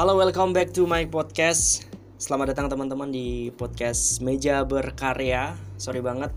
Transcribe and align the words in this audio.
Halo, 0.00 0.16
welcome 0.16 0.56
back 0.56 0.72
to 0.72 0.88
my 0.88 1.04
podcast. 1.12 1.84
Selamat 2.16 2.56
datang 2.56 2.72
teman-teman 2.72 3.12
di 3.12 3.52
podcast 3.52 4.24
Meja 4.24 4.64
Berkarya. 4.64 5.60
Sorry 5.76 6.00
banget 6.00 6.32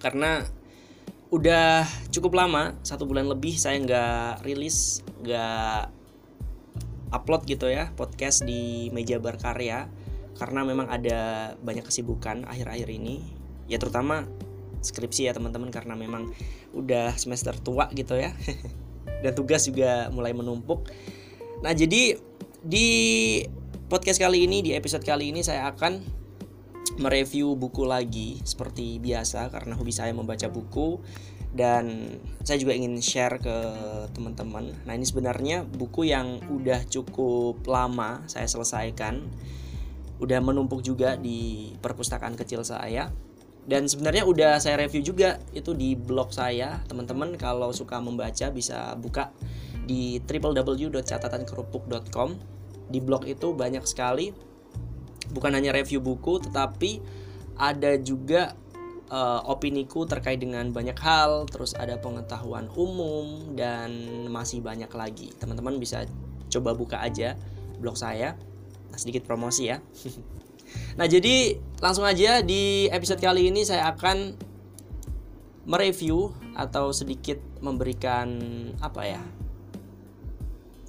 karena 0.00 0.48
udah 1.28 1.84
cukup 2.08 2.40
lama 2.40 2.72
satu 2.80 3.04
bulan 3.04 3.28
lebih 3.28 3.52
saya 3.52 3.76
nggak 3.84 4.48
rilis, 4.48 5.04
nggak 5.20 5.92
upload 7.12 7.44
gitu 7.44 7.68
ya 7.68 7.92
podcast 7.92 8.48
di 8.48 8.88
Meja 8.96 9.20
Berkarya 9.20 9.84
karena 10.40 10.64
memang 10.64 10.88
ada 10.88 11.52
banyak 11.60 11.84
kesibukan 11.84 12.48
akhir-akhir 12.48 12.88
ini. 12.88 13.28
Ya 13.68 13.76
terutama 13.76 14.24
skripsi 14.80 15.28
ya 15.28 15.36
teman-teman 15.36 15.68
karena 15.68 16.00
memang 16.00 16.32
udah 16.72 17.12
semester 17.20 17.52
tua 17.60 17.92
gitu 17.92 18.16
ya. 18.16 18.32
Dan 19.20 19.36
tugas 19.36 19.68
juga 19.68 20.08
mulai 20.08 20.32
menumpuk. 20.32 20.88
Nah, 21.58 21.74
jadi 21.74 22.27
di 22.68 23.40
podcast 23.88 24.20
kali 24.20 24.44
ini, 24.44 24.60
di 24.60 24.76
episode 24.76 25.00
kali 25.00 25.32
ini 25.32 25.40
saya 25.40 25.72
akan 25.72 26.04
mereview 27.00 27.56
buku 27.56 27.88
lagi 27.88 28.44
seperti 28.44 29.00
biasa 29.00 29.48
karena 29.48 29.72
hobi 29.72 29.88
saya 29.88 30.12
membaca 30.12 30.52
buku 30.52 31.00
dan 31.56 32.12
saya 32.44 32.60
juga 32.60 32.76
ingin 32.76 33.00
share 33.00 33.40
ke 33.40 33.56
teman-teman. 34.12 34.76
Nah, 34.84 34.92
ini 34.92 35.08
sebenarnya 35.08 35.64
buku 35.64 36.12
yang 36.12 36.44
udah 36.44 36.84
cukup 36.92 37.64
lama 37.64 38.20
saya 38.28 38.44
selesaikan. 38.44 39.24
Udah 40.20 40.44
menumpuk 40.44 40.84
juga 40.84 41.16
di 41.16 41.72
perpustakaan 41.80 42.36
kecil 42.36 42.68
saya. 42.68 43.08
Dan 43.64 43.88
sebenarnya 43.88 44.28
udah 44.28 44.60
saya 44.60 44.76
review 44.84 45.00
juga 45.00 45.40
itu 45.56 45.72
di 45.72 45.96
blog 45.96 46.36
saya. 46.36 46.84
Teman-teman 46.84 47.32
kalau 47.40 47.72
suka 47.72 47.96
membaca 47.96 48.52
bisa 48.52 48.92
buka 49.00 49.32
di 49.88 50.20
www.catatankerupuk.com. 50.20 52.57
Di 52.88 52.98
blog 53.04 53.28
itu 53.28 53.52
banyak 53.52 53.84
sekali 53.84 54.32
bukan 55.28 55.52
hanya 55.52 55.76
review 55.76 56.00
buku 56.00 56.40
tetapi 56.40 57.04
ada 57.58 57.98
juga 58.00 58.56
uh, 59.10 59.42
opiniku 59.50 60.06
terkait 60.06 60.38
dengan 60.38 60.70
banyak 60.70 60.96
hal, 61.00 61.48
terus 61.50 61.74
ada 61.74 61.98
pengetahuan 61.98 62.70
umum 62.78 63.56
dan 63.58 63.90
masih 64.30 64.62
banyak 64.62 64.88
lagi. 64.94 65.34
Teman-teman 65.36 65.76
bisa 65.82 66.06
coba 66.48 66.72
buka 66.72 67.02
aja 67.02 67.34
blog 67.82 67.98
saya. 67.98 68.38
Nah, 68.88 68.98
sedikit 68.98 69.26
promosi 69.26 69.68
ya. 69.68 69.82
nah, 70.98 71.10
jadi 71.10 71.58
langsung 71.82 72.06
aja 72.06 72.40
di 72.40 72.86
episode 72.88 73.20
kali 73.20 73.50
ini 73.50 73.66
saya 73.66 73.90
akan 73.90 74.38
mereview 75.68 76.32
atau 76.56 76.94
sedikit 76.94 77.36
memberikan 77.60 78.38
apa 78.80 79.02
ya? 79.04 79.22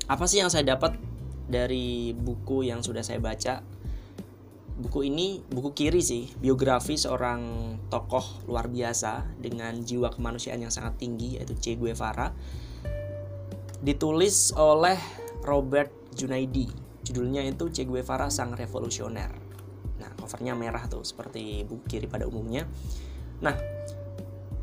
Apa 0.10 0.26
sih 0.26 0.42
yang 0.42 0.50
saya 0.50 0.66
dapat 0.66 1.09
dari 1.50 2.14
buku 2.14 2.70
yang 2.70 2.86
sudah 2.86 3.02
saya 3.02 3.18
baca? 3.18 3.66
Buku 4.80 5.04
ini 5.04 5.44
buku 5.44 5.76
kiri 5.76 6.00
sih, 6.00 6.32
biografi 6.40 6.96
seorang 6.96 7.76
tokoh 7.92 8.48
luar 8.48 8.72
biasa 8.72 9.28
dengan 9.36 9.76
jiwa 9.84 10.08
kemanusiaan 10.08 10.64
yang 10.64 10.72
sangat 10.72 10.96
tinggi 10.96 11.36
yaitu 11.36 11.58
Che 11.60 11.76
Guevara. 11.76 12.32
Ditulis 13.84 14.56
oleh 14.56 14.96
Robert 15.44 15.92
Junaidi. 16.16 16.72
Judulnya 17.04 17.44
itu 17.44 17.68
Che 17.76 17.84
Guevara 17.84 18.32
Sang 18.32 18.56
Revolusioner. 18.56 19.36
Nah, 20.00 20.16
covernya 20.16 20.56
merah 20.56 20.88
tuh 20.88 21.04
seperti 21.04 21.68
buku 21.68 21.84
kiri 22.00 22.08
pada 22.08 22.24
umumnya. 22.24 22.64
Nah, 23.44 23.60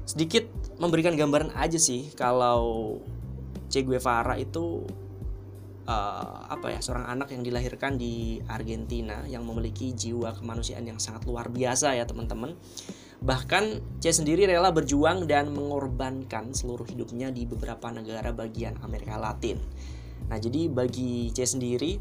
sedikit 0.09 0.49
memberikan 0.81 1.13
gambaran 1.13 1.53
aja 1.61 1.77
sih 1.77 2.09
kalau 2.17 2.97
Che 3.69 3.85
Guevara 3.85 4.41
itu 4.41 4.81
uh, 5.87 6.51
apa 6.51 6.77
ya 6.77 6.81
seorang 6.83 7.07
anak 7.07 7.33
yang 7.33 7.47
dilahirkan 7.47 7.97
di 7.97 8.43
Argentina 8.51 9.23
yang 9.25 9.47
memiliki 9.47 9.95
jiwa 9.95 10.35
kemanusiaan 10.37 10.85
yang 10.85 10.99
sangat 11.01 11.25
luar 11.25 11.49
biasa 11.49 11.95
ya 11.97 12.05
teman-teman. 12.05 12.59
Bahkan 13.17 13.97
Che 13.97 14.13
sendiri 14.13 14.45
rela 14.45 14.69
berjuang 14.71 15.25
dan 15.25 15.51
mengorbankan 15.51 16.53
seluruh 16.53 16.85
hidupnya 16.85 17.33
di 17.33 17.49
beberapa 17.49 17.89
negara 17.89 18.31
bagian 18.31 18.77
Amerika 18.85 19.17
Latin. 19.17 19.57
Nah, 20.29 20.37
jadi 20.37 20.69
bagi 20.69 21.33
Che 21.33 21.49
sendiri, 21.49 21.97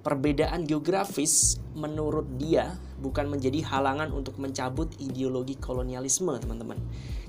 perbedaan 0.00 0.64
geografis 0.64 1.58
menurut 1.74 2.38
dia 2.38 2.78
bukan 3.02 3.28
menjadi 3.28 3.66
halangan 3.66 4.14
untuk 4.14 4.38
mencabut 4.38 4.94
ideologi 5.02 5.58
kolonialisme, 5.58 6.38
teman-teman. 6.38 6.78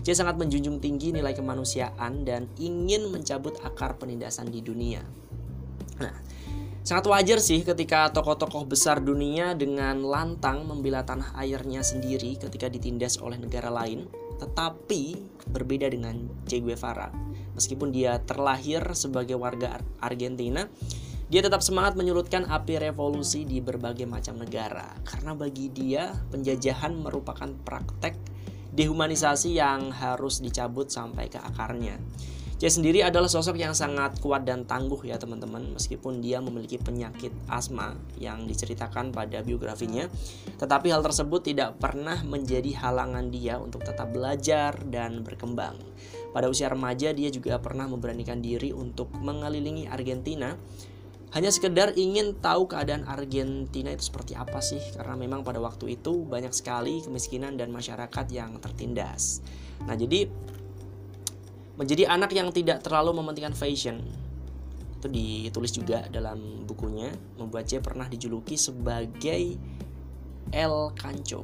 Che 0.05 0.13
sangat 0.13 0.37
menjunjung 0.37 0.77
tinggi 0.77 1.09
nilai 1.09 1.33
kemanusiaan 1.33 2.21
dan 2.21 2.45
ingin 2.61 3.09
mencabut 3.09 3.57
akar 3.65 3.97
penindasan 3.97 4.53
di 4.53 4.61
dunia. 4.61 5.01
Nah, 6.01 6.13
sangat 6.81 7.05
wajar 7.05 7.37
sih 7.37 7.61
ketika 7.61 8.09
tokoh-tokoh 8.09 8.65
besar 8.65 8.97
dunia 8.97 9.53
dengan 9.53 10.01
lantang 10.01 10.65
membela 10.65 11.05
tanah 11.05 11.37
airnya 11.37 11.85
sendiri 11.85 12.41
ketika 12.41 12.67
ditindas 12.67 13.21
oleh 13.21 13.37
negara 13.37 13.69
lain, 13.69 14.09
tetapi 14.41 15.21
berbeda 15.53 15.93
dengan 15.93 16.25
Che 16.49 16.57
Guevara. 16.57 17.13
Meskipun 17.53 17.93
dia 17.93 18.17
terlahir 18.25 18.81
sebagai 18.97 19.37
warga 19.37 19.77
Argentina, 20.01 20.65
dia 21.31 21.39
tetap 21.39 21.63
semangat 21.63 21.95
menyulutkan 21.95 22.43
api 22.49 22.81
revolusi 22.81 23.47
di 23.47 23.63
berbagai 23.63 24.03
macam 24.03 24.41
negara. 24.41 24.91
Karena 25.07 25.31
bagi 25.31 25.71
dia, 25.71 26.11
penjajahan 26.33 26.91
merupakan 26.97 27.47
praktek 27.63 28.19
dehumanisasi 28.71 29.59
yang 29.59 29.91
harus 29.91 30.39
dicabut 30.39 30.87
sampai 30.87 31.27
ke 31.27 31.39
akarnya. 31.39 31.99
Dia 32.61 32.69
sendiri 32.69 33.01
adalah 33.01 33.25
sosok 33.25 33.57
yang 33.57 33.73
sangat 33.73 34.21
kuat 34.21 34.45
dan 34.45 34.69
tangguh 34.69 35.01
ya 35.01 35.17
teman-teman. 35.17 35.73
Meskipun 35.73 36.21
dia 36.21 36.37
memiliki 36.45 36.77
penyakit 36.77 37.33
asma 37.49 37.97
yang 38.21 38.45
diceritakan 38.45 39.09
pada 39.09 39.41
biografinya 39.41 40.05
Tetapi 40.61 40.93
hal 40.93 41.01
tersebut 41.01 41.41
tidak 41.41 41.81
pernah 41.81 42.21
menjadi 42.21 42.69
halangan 42.85 43.33
dia 43.33 43.57
untuk 43.57 43.81
tetap 43.81 44.13
belajar 44.13 44.77
dan 44.85 45.25
berkembang. 45.25 45.73
Pada 46.37 46.53
usia 46.53 46.69
remaja 46.69 47.09
dia 47.17 47.33
juga 47.33 47.57
pernah 47.57 47.89
memberanikan 47.89 48.45
diri 48.45 48.69
untuk 48.69 49.09
mengelilingi 49.09 49.89
Argentina. 49.89 50.53
Hanya 51.33 51.49
sekedar 51.49 51.97
ingin 51.97 52.37
tahu 52.37 52.69
keadaan 52.69 53.09
Argentina 53.09 53.89
itu 53.89 54.05
seperti 54.05 54.37
apa 54.37 54.61
sih 54.61 54.83
karena 54.93 55.17
memang 55.17 55.41
pada 55.41 55.57
waktu 55.57 55.97
itu 55.97 56.27
banyak 56.29 56.53
sekali 56.53 57.01
kemiskinan 57.01 57.57
dan 57.57 57.73
masyarakat 57.73 58.29
yang 58.29 58.61
tertindas. 58.61 59.41
Nah, 59.87 59.97
jadi 59.97 60.29
menjadi 61.81 62.13
anak 62.13 62.29
yang 62.37 62.53
tidak 62.53 62.85
terlalu 62.85 63.17
mementingkan 63.17 63.57
fashion. 63.57 64.05
Itu 65.01 65.09
ditulis 65.09 65.73
juga 65.73 66.05
dalam 66.13 66.61
bukunya 66.69 67.09
membuat 67.41 67.65
C 67.65 67.81
pernah 67.81 68.05
dijuluki 68.05 68.53
sebagai 68.53 69.57
El 70.53 70.75
Cancho. 70.93 71.41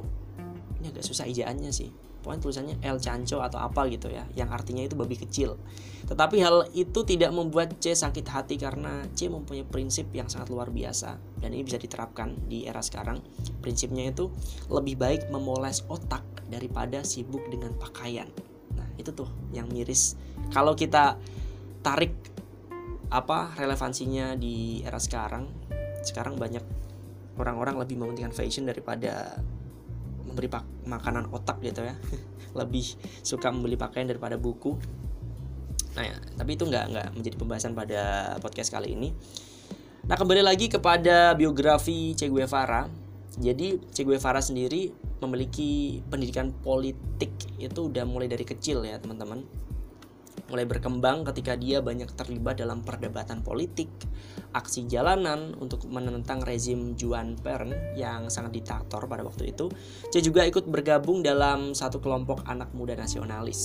Ini 0.78 0.94
agak 0.94 1.02
susah 1.02 1.26
ijaannya 1.26 1.74
sih. 1.74 1.90
Pokoknya 2.22 2.38
tulisannya 2.38 2.76
El 2.86 3.02
Cancho 3.02 3.42
atau 3.42 3.58
apa 3.58 3.90
gitu 3.90 4.14
ya 4.14 4.22
yang 4.38 4.54
artinya 4.54 4.86
itu 4.86 4.94
babi 4.94 5.18
kecil. 5.18 5.58
Tetapi 6.06 6.38
hal 6.38 6.70
itu 6.70 7.02
tidak 7.02 7.34
membuat 7.34 7.74
C 7.82 7.98
sakit 7.98 8.26
hati 8.30 8.54
karena 8.62 9.10
C 9.18 9.26
mempunyai 9.26 9.66
prinsip 9.66 10.06
yang 10.14 10.30
sangat 10.30 10.54
luar 10.54 10.70
biasa. 10.70 11.18
Dan 11.42 11.50
ini 11.50 11.66
bisa 11.66 11.82
diterapkan 11.82 12.46
di 12.46 12.62
era 12.62 12.78
sekarang. 12.78 13.18
Prinsipnya 13.58 14.14
itu 14.14 14.30
lebih 14.70 15.02
baik 15.02 15.34
memoles 15.34 15.82
otak 15.90 16.22
daripada 16.46 17.02
sibuk 17.02 17.42
dengan 17.50 17.74
pakaian 17.74 18.30
itu 18.96 19.10
tuh 19.14 19.28
yang 19.54 19.70
miris. 19.70 20.18
Kalau 20.50 20.74
kita 20.74 21.18
tarik 21.82 22.12
apa 23.08 23.56
relevansinya 23.56 24.36
di 24.36 24.84
era 24.84 25.00
sekarang 25.00 25.48
sekarang 26.04 26.36
banyak 26.36 26.60
orang-orang 27.38 27.78
lebih 27.80 27.96
mementingkan 27.96 28.34
fashion 28.34 28.66
daripada 28.68 29.38
memberi 30.26 30.50
makanan 30.84 31.30
otak 31.32 31.62
gitu 31.64 31.86
ya. 31.86 31.96
Lebih 32.58 32.98
suka 33.22 33.48
membeli 33.54 33.78
pakaian 33.78 34.08
daripada 34.08 34.34
buku. 34.34 34.74
Nah 35.94 36.04
ya, 36.04 36.16
tapi 36.36 36.58
itu 36.58 36.66
nggak 36.66 36.84
nggak 36.90 37.08
menjadi 37.14 37.36
pembahasan 37.38 37.72
pada 37.72 38.34
podcast 38.42 38.74
kali 38.74 38.98
ini. 38.98 39.14
Nah 40.08 40.16
kembali 40.16 40.42
lagi 40.42 40.66
kepada 40.66 41.36
biografi 41.38 42.16
Che 42.18 42.26
Guevara. 42.28 42.88
Jadi 43.38 43.78
Che 43.94 44.02
Guevara 44.02 44.42
sendiri 44.42 44.90
memiliki 45.22 46.00
pendidikan 46.06 46.54
politik 46.54 47.32
itu 47.58 47.90
udah 47.90 48.06
mulai 48.06 48.30
dari 48.30 48.46
kecil 48.46 48.86
ya 48.86 48.98
teman-teman 49.02 49.42
mulai 50.48 50.64
berkembang 50.64 51.28
ketika 51.28 51.54
dia 51.54 51.84
banyak 51.84 52.08
terlibat 52.16 52.56
dalam 52.56 52.80
perdebatan 52.80 53.44
politik, 53.44 53.88
aksi 54.56 54.88
jalanan 54.88 55.52
untuk 55.60 55.84
menentang 55.92 56.40
rezim 56.40 56.96
Juan 56.96 57.36
Pern 57.36 57.74
yang 57.94 58.32
sangat 58.32 58.56
diktator 58.56 59.04
pada 59.04 59.22
waktu 59.22 59.52
itu. 59.52 59.68
Che 60.08 60.24
juga 60.24 60.48
ikut 60.48 60.64
bergabung 60.66 61.20
dalam 61.20 61.76
satu 61.76 62.00
kelompok 62.00 62.48
anak 62.48 62.72
muda 62.72 62.96
nasionalis 62.96 63.60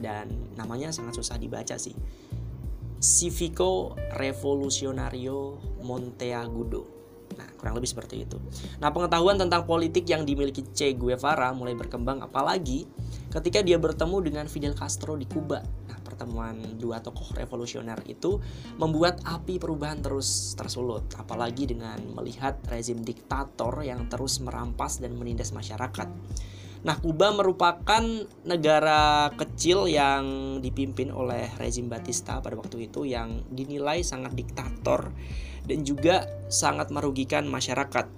dan 0.00 0.32
namanya 0.56 0.88
sangat 0.90 1.20
susah 1.20 1.36
dibaca 1.36 1.76
sih. 1.76 1.94
Civico 2.98 3.94
Revolucionario 4.18 5.60
Monteagudo 5.86 6.97
Nah, 7.38 7.46
kurang 7.54 7.78
lebih 7.78 7.86
seperti 7.86 8.26
itu. 8.26 8.36
Nah, 8.82 8.90
pengetahuan 8.90 9.38
tentang 9.38 9.62
politik 9.62 10.10
yang 10.10 10.26
dimiliki 10.26 10.66
Che 10.74 10.90
Guevara 10.98 11.54
mulai 11.54 11.78
berkembang 11.78 12.18
apalagi 12.26 12.84
ketika 13.30 13.62
dia 13.62 13.78
bertemu 13.78 14.18
dengan 14.18 14.44
Fidel 14.50 14.74
Castro 14.74 15.14
di 15.14 15.22
Kuba. 15.30 15.62
Nah, 15.62 15.98
pertemuan 16.02 16.58
dua 16.74 16.98
tokoh 16.98 17.38
revolusioner 17.38 18.02
itu 18.10 18.42
membuat 18.74 19.22
api 19.22 19.62
perubahan 19.62 20.02
terus 20.02 20.58
tersulut, 20.58 21.06
apalagi 21.14 21.70
dengan 21.70 22.02
melihat 22.18 22.58
rezim 22.66 22.98
diktator 23.06 23.86
yang 23.86 24.10
terus 24.10 24.42
merampas 24.42 24.98
dan 24.98 25.14
menindas 25.14 25.54
masyarakat. 25.54 26.10
Nah, 26.88 26.96
Kuba 26.96 27.28
merupakan 27.36 28.00
negara 28.48 29.28
kecil 29.36 29.92
yang 29.92 30.56
dipimpin 30.64 31.12
oleh 31.12 31.52
rezim 31.60 31.84
Batista 31.84 32.40
pada 32.40 32.56
waktu 32.56 32.88
itu 32.88 33.04
yang 33.04 33.44
dinilai 33.52 34.00
sangat 34.00 34.32
diktator 34.32 35.12
dan 35.68 35.84
juga 35.84 36.24
sangat 36.48 36.88
merugikan 36.88 37.44
masyarakat. 37.44 38.08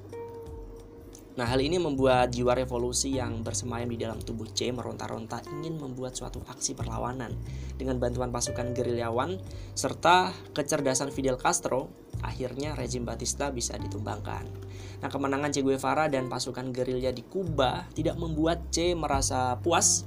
Nah, 1.34 1.46
hal 1.50 1.58
ini 1.58 1.82
membuat 1.82 2.31
jiwa 2.31 2.55
revolusi 2.55 3.19
yang 3.19 3.43
bersemayam 3.43 3.90
di 3.90 3.99
dalam 3.99 4.22
tubuh 4.22 4.46
C 4.55 4.70
meronta-ronta 4.70 5.43
ingin 5.50 5.75
membuat 5.75 6.14
suatu 6.14 6.38
aksi 6.46 6.78
perlawanan 6.78 7.34
dengan 7.75 7.99
bantuan 7.99 8.31
pasukan 8.31 8.70
gerilyawan 8.70 9.34
serta 9.75 10.31
kecerdasan 10.55 11.11
Fidel 11.11 11.43
Castro, 11.43 11.90
akhirnya 12.20 12.76
rezim 12.76 13.05
Batista 13.05 13.52
bisa 13.52 13.76
ditumbangkan. 13.76 14.44
Nah, 15.00 15.08
kemenangan 15.08 15.49
Che 15.52 15.64
Guevara 15.64 16.12
dan 16.12 16.28
pasukan 16.28 16.72
gerilya 16.72 17.11
di 17.11 17.25
Kuba 17.25 17.88
tidak 17.96 18.20
membuat 18.20 18.69
Che 18.69 18.93
merasa 18.93 19.56
puas. 19.61 20.05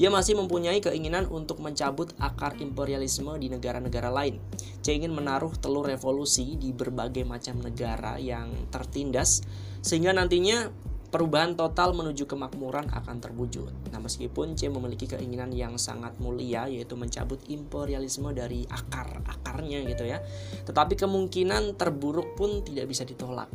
Dia 0.00 0.08
masih 0.08 0.32
mempunyai 0.40 0.80
keinginan 0.80 1.28
untuk 1.28 1.60
mencabut 1.60 2.16
akar 2.16 2.56
imperialisme 2.56 3.36
di 3.36 3.52
negara-negara 3.52 4.08
lain. 4.08 4.40
Che 4.80 4.96
ingin 4.96 5.12
menaruh 5.12 5.52
telur 5.60 5.84
revolusi 5.84 6.56
di 6.56 6.72
berbagai 6.72 7.28
macam 7.28 7.60
negara 7.60 8.16
yang 8.16 8.48
tertindas 8.72 9.44
sehingga 9.84 10.16
nantinya 10.16 10.72
perubahan 11.10 11.58
total 11.58 11.90
menuju 11.92 12.24
kemakmuran 12.30 12.86
akan 12.88 13.18
terwujud. 13.18 13.70
Nah, 13.90 13.98
meskipun 13.98 14.54
Che 14.54 14.70
memiliki 14.70 15.10
keinginan 15.10 15.50
yang 15.50 15.74
sangat 15.76 16.16
mulia 16.22 16.70
yaitu 16.70 16.94
mencabut 16.94 17.42
imperialisme 17.50 18.30
dari 18.30 18.62
akar-akarnya 18.70 19.82
gitu 19.90 20.06
ya. 20.06 20.22
Tetapi 20.64 20.94
kemungkinan 20.94 21.74
terburuk 21.74 22.38
pun 22.38 22.62
tidak 22.62 22.86
bisa 22.86 23.02
ditolak. 23.02 23.50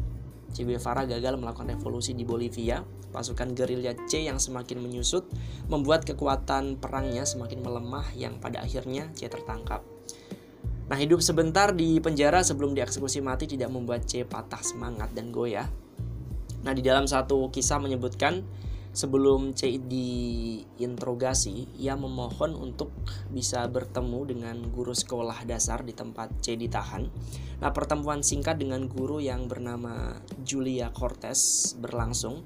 Che 0.52 0.64
Guevara 0.64 1.08
gagal 1.08 1.40
melakukan 1.40 1.72
revolusi 1.72 2.12
di 2.12 2.28
Bolivia. 2.28 2.84
Pasukan 3.16 3.56
gerilya 3.56 3.96
C 4.12 4.28
yang 4.28 4.44
semakin 4.44 4.84
menyusut 4.84 5.24
membuat 5.72 6.04
kekuatan 6.04 6.76
perangnya 6.76 7.24
semakin 7.24 7.64
melemah 7.64 8.12
yang 8.20 8.44
pada 8.44 8.60
akhirnya 8.60 9.08
C 9.16 9.32
tertangkap. 9.32 9.88
Nah, 10.86 10.98
hidup 11.00 11.24
sebentar 11.24 11.74
di 11.74 11.98
penjara 11.98 12.46
sebelum 12.46 12.78
dieksekusi 12.78 13.24
mati 13.24 13.50
tidak 13.50 13.74
membuat 13.74 14.06
C 14.06 14.28
patah 14.28 14.62
semangat 14.62 15.16
dan 15.16 15.32
goyah. 15.32 15.85
Nah, 16.66 16.74
di 16.74 16.82
dalam 16.82 17.06
satu 17.06 17.54
kisah 17.54 17.78
menyebutkan 17.78 18.42
sebelum 18.90 19.54
C 19.54 19.78
diinterogasi, 19.78 21.78
ia 21.78 21.94
memohon 21.94 22.58
untuk 22.58 22.90
bisa 23.30 23.70
bertemu 23.70 24.20
dengan 24.26 24.58
guru 24.74 24.98
sekolah 24.98 25.46
dasar 25.46 25.86
di 25.86 25.94
tempat 25.94 26.34
C 26.42 26.58
ditahan. 26.58 27.06
Nah, 27.62 27.70
pertemuan 27.70 28.26
singkat 28.26 28.58
dengan 28.58 28.90
guru 28.90 29.22
yang 29.22 29.46
bernama 29.46 30.18
Julia 30.42 30.90
Cortez 30.90 31.72
berlangsung. 31.78 32.42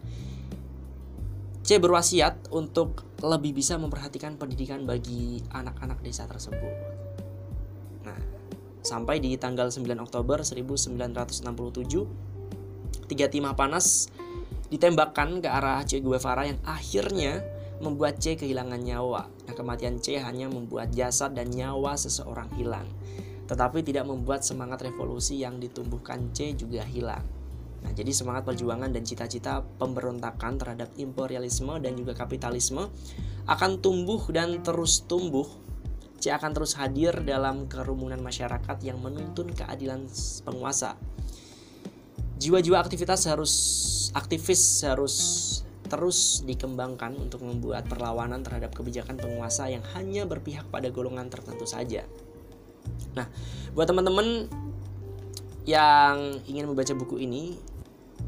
C 1.64 1.78
berwasiat 1.78 2.50
untuk 2.50 3.06
lebih 3.22 3.54
bisa 3.56 3.78
memperhatikan 3.78 4.42
pendidikan 4.42 4.90
bagi 4.90 5.38
anak-anak 5.54 6.02
desa 6.02 6.26
tersebut. 6.26 6.74
Nah, 8.04 8.20
sampai 8.82 9.22
di 9.22 9.38
tanggal 9.38 9.70
9 9.70 9.86
Oktober 10.02 10.42
1967, 10.42 11.46
tiga 13.10 13.26
timah 13.26 13.58
panas 13.58 14.14
ditembakkan 14.70 15.42
ke 15.42 15.50
arah 15.50 15.82
Che 15.82 15.98
Guevara 15.98 16.46
yang 16.46 16.62
akhirnya 16.62 17.42
membuat 17.82 18.22
C 18.22 18.38
kehilangan 18.38 18.80
nyawa. 18.80 19.26
Nah, 19.50 19.54
kematian 19.58 19.98
C 19.98 20.22
hanya 20.22 20.46
membuat 20.46 20.94
jasad 20.94 21.34
dan 21.34 21.50
nyawa 21.50 21.98
seseorang 21.98 22.54
hilang, 22.54 22.86
tetapi 23.50 23.82
tidak 23.82 24.06
membuat 24.06 24.46
semangat 24.46 24.86
revolusi 24.86 25.42
yang 25.42 25.58
ditumbuhkan 25.58 26.30
C 26.36 26.54
juga 26.54 26.86
hilang. 26.86 27.26
Nah, 27.80 27.96
jadi 27.96 28.12
semangat 28.12 28.44
perjuangan 28.44 28.92
dan 28.92 29.08
cita-cita 29.08 29.64
pemberontakan 29.80 30.60
terhadap 30.60 30.92
imperialisme 31.00 31.80
dan 31.80 31.96
juga 31.96 32.12
kapitalisme 32.12 32.92
akan 33.48 33.80
tumbuh 33.80 34.20
dan 34.30 34.60
terus 34.62 35.08
tumbuh. 35.08 35.48
C 36.20 36.36
akan 36.36 36.52
terus 36.52 36.76
hadir 36.76 37.24
dalam 37.24 37.72
kerumunan 37.72 38.20
masyarakat 38.20 38.84
yang 38.84 39.00
menuntun 39.00 39.56
keadilan 39.56 40.04
penguasa. 40.44 41.00
Jiwa-jiwa 42.40 42.80
aktivitas 42.80 43.28
harus 43.28 43.54
aktivis 44.16 44.88
harus 44.88 45.16
terus 45.90 46.46
dikembangkan 46.46 47.18
untuk 47.18 47.44
membuat 47.44 47.90
perlawanan 47.90 48.46
terhadap 48.46 48.72
kebijakan 48.72 49.18
penguasa 49.18 49.68
yang 49.68 49.84
hanya 49.98 50.24
berpihak 50.24 50.64
pada 50.70 50.88
golongan 50.94 51.28
tertentu 51.28 51.66
saja. 51.66 52.06
Nah, 53.18 53.28
buat 53.74 53.90
teman-teman 53.90 54.48
yang 55.66 56.40
ingin 56.46 56.70
membaca 56.70 56.94
buku 56.94 57.26
ini, 57.26 57.58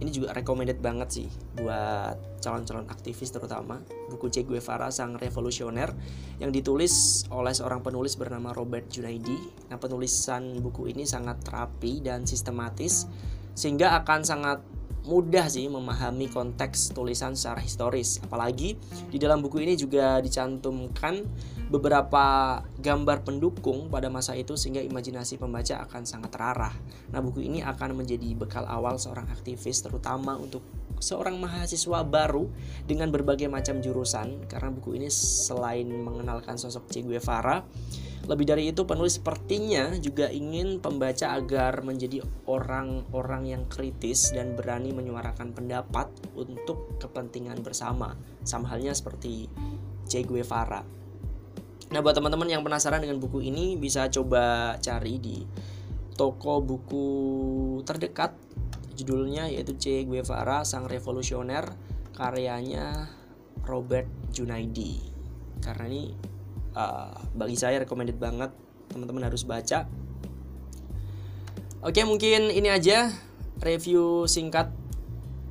ini 0.02 0.10
juga 0.10 0.34
recommended 0.34 0.82
banget 0.82 1.10
sih 1.22 1.28
buat 1.62 2.42
calon-calon 2.42 2.90
aktivis 2.90 3.30
terutama 3.30 3.78
buku 4.10 4.34
Che 4.34 4.42
Guevara 4.42 4.90
Sang 4.90 5.14
Revolusioner 5.14 5.94
yang 6.42 6.50
ditulis 6.50 7.24
oleh 7.30 7.54
seorang 7.54 7.86
penulis 7.86 8.18
bernama 8.18 8.50
Robert 8.52 8.90
Junaidi. 8.90 9.38
Nah, 9.70 9.78
penulisan 9.78 10.58
buku 10.60 10.90
ini 10.90 11.06
sangat 11.06 11.46
rapi 11.46 12.02
dan 12.02 12.26
sistematis 12.26 13.06
sehingga 13.54 13.98
akan 14.02 14.20
sangat 14.24 14.60
mudah 15.02 15.50
sih 15.50 15.66
memahami 15.66 16.30
konteks 16.30 16.94
tulisan 16.94 17.34
secara 17.34 17.62
historis. 17.62 18.22
Apalagi 18.22 18.78
di 19.10 19.18
dalam 19.18 19.42
buku 19.42 19.66
ini 19.66 19.74
juga 19.74 20.22
dicantumkan 20.22 21.26
beberapa 21.74 22.60
gambar 22.78 23.26
pendukung 23.26 23.90
pada 23.90 24.14
masa 24.14 24.38
itu 24.38 24.54
sehingga 24.54 24.84
imajinasi 24.86 25.42
pembaca 25.42 25.82
akan 25.90 26.04
sangat 26.06 26.30
terarah. 26.36 26.76
Nah, 27.10 27.20
buku 27.24 27.42
ini 27.42 27.66
akan 27.66 27.98
menjadi 27.98 28.30
bekal 28.38 28.68
awal 28.70 29.02
seorang 29.02 29.26
aktivis 29.34 29.82
terutama 29.82 30.38
untuk 30.38 30.62
seorang 31.02 31.42
mahasiswa 31.42 32.06
baru 32.06 32.48
dengan 32.86 33.12
berbagai 33.12 33.50
macam 33.50 33.82
jurusan 33.82 34.46
karena 34.48 34.70
buku 34.72 35.02
ini 35.02 35.10
selain 35.12 35.90
mengenalkan 35.90 36.56
sosok 36.56 36.88
Che 36.88 37.02
Guevara 37.02 37.66
lebih 38.30 38.46
dari 38.46 38.70
itu, 38.70 38.86
penulis 38.86 39.18
sepertinya 39.18 39.98
juga 39.98 40.30
ingin 40.30 40.78
pembaca 40.78 41.34
agar 41.34 41.82
menjadi 41.82 42.22
orang-orang 42.46 43.50
yang 43.50 43.64
kritis 43.66 44.30
dan 44.30 44.54
berani 44.54 44.94
menyuarakan 44.94 45.58
pendapat 45.58 46.06
untuk 46.38 47.02
kepentingan 47.02 47.66
bersama. 47.66 48.14
Sama 48.46 48.70
halnya 48.70 48.94
seperti 48.94 49.50
Che 50.06 50.22
Guevara. 50.22 50.86
Nah, 51.92 52.00
buat 52.00 52.14
teman-teman 52.14 52.46
yang 52.48 52.62
penasaran 52.62 53.02
dengan 53.02 53.18
buku 53.18 53.42
ini, 53.42 53.74
bisa 53.74 54.06
coba 54.14 54.78
cari 54.78 55.18
di 55.18 55.42
toko 56.14 56.62
buku 56.62 57.08
terdekat. 57.90 58.51
Judulnya 59.02 59.50
yaitu 59.50 59.74
Che 59.82 60.06
Guevara, 60.06 60.62
Sang 60.62 60.86
Revolusioner, 60.86 61.66
karyanya 62.14 63.10
Robert 63.66 64.06
Junaidi. 64.30 65.02
Karena 65.58 65.90
ini 65.90 66.14
uh, 66.78 67.18
bagi 67.34 67.58
saya 67.58 67.82
recommended 67.82 68.22
banget 68.22 68.54
teman-teman 68.94 69.26
harus 69.26 69.42
baca. 69.42 69.90
Oke 71.82 72.06
mungkin 72.06 72.54
ini 72.54 72.70
aja 72.70 73.10
review 73.66 74.30
singkat 74.30 74.70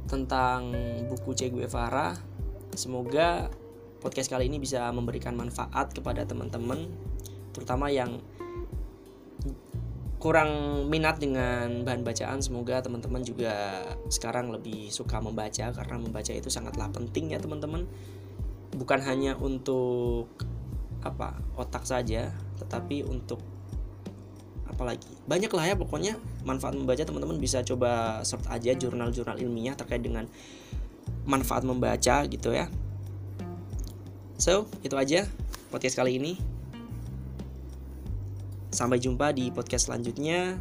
tentang 0.07 0.71
buku 1.11 1.35
Che 1.35 1.51
Guevara. 1.51 2.15
Semoga 2.79 3.51
podcast 3.99 4.31
kali 4.31 4.47
ini 4.47 4.63
bisa 4.63 4.87
memberikan 4.95 5.35
manfaat 5.35 5.91
kepada 5.91 6.23
teman-teman 6.23 6.87
terutama 7.51 7.91
yang 7.91 8.23
kurang 10.21 10.85
minat 10.93 11.17
dengan 11.17 11.81
bahan 11.81 12.05
bacaan. 12.05 12.45
Semoga 12.45 12.85
teman-teman 12.85 13.25
juga 13.25 13.83
sekarang 14.13 14.53
lebih 14.53 14.93
suka 14.93 15.17
membaca 15.19 15.73
karena 15.73 15.97
membaca 15.97 16.31
itu 16.31 16.53
sangatlah 16.53 16.93
penting 16.93 17.33
ya 17.33 17.41
teman-teman. 17.41 17.89
Bukan 18.77 19.01
hanya 19.01 19.35
untuk 19.41 20.29
apa 21.01 21.41
otak 21.57 21.89
saja 21.89 22.29
tetapi 22.61 23.01
untuk 23.09 23.41
apalagi 24.69 25.09
banyak 25.25 25.49
lah 25.57 25.73
ya 25.73 25.75
pokoknya 25.81 26.21
manfaat 26.45 26.77
membaca. 26.77 27.01
Teman-teman 27.01 27.41
bisa 27.41 27.65
coba 27.65 28.21
search 28.21 28.45
aja 28.53 28.77
jurnal-jurnal 28.77 29.41
ilmiah 29.41 29.73
terkait 29.73 30.05
dengan 30.05 30.29
manfaat 31.25 31.65
membaca 31.65 32.29
gitu 32.29 32.53
ya. 32.53 32.69
So 34.37 34.69
itu 34.85 35.01
aja 35.01 35.25
podcast 35.73 35.97
kali 35.97 36.21
ini 36.21 36.50
sampai 38.71 39.03
jumpa 39.03 39.35
di 39.35 39.51
podcast 39.51 39.91
selanjutnya. 39.91 40.59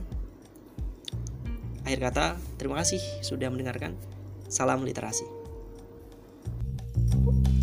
Akhir 1.85 1.99
kata 2.05 2.25
terima 2.57 2.81
kasih 2.81 3.01
sudah 3.25 3.49
mendengarkan. 3.49 3.97
Salam 4.49 4.81
literasi. 4.81 5.25
thank 7.09 7.47
you 7.47 7.58